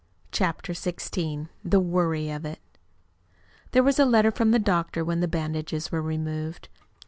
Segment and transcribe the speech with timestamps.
[0.31, 2.59] CHAPTER XVI THE WORRY OF IT
[3.71, 6.69] There was a letter from the doctor when the bandages were removed.